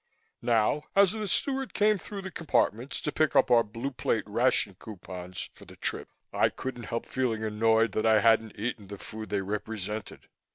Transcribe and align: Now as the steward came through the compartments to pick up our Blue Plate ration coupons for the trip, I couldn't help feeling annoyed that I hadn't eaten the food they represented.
Now 0.41 0.85
as 0.95 1.11
the 1.11 1.27
steward 1.27 1.75
came 1.75 1.99
through 1.99 2.23
the 2.23 2.31
compartments 2.31 2.99
to 3.01 3.11
pick 3.11 3.35
up 3.35 3.51
our 3.51 3.61
Blue 3.63 3.91
Plate 3.91 4.23
ration 4.25 4.73
coupons 4.79 5.49
for 5.53 5.65
the 5.65 5.75
trip, 5.75 6.09
I 6.33 6.49
couldn't 6.49 6.85
help 6.85 7.05
feeling 7.07 7.43
annoyed 7.43 7.91
that 7.91 8.05
I 8.07 8.19
hadn't 8.21 8.57
eaten 8.57 8.87
the 8.87 8.97
food 8.97 9.29
they 9.29 9.41
represented. 9.43 10.27